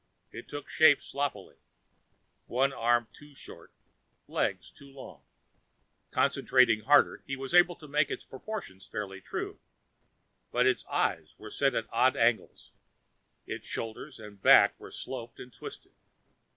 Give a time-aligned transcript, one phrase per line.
[0.31, 1.57] It took shape sloppily,
[2.47, 3.71] one arm too short,
[4.27, 5.21] legs too long.
[6.09, 9.59] Concentrating harder, he was able to make its proportions fairly true.
[10.51, 12.51] But its eyes were set at an odd angle;
[13.45, 15.93] its shoulders and back were sloped and twisted.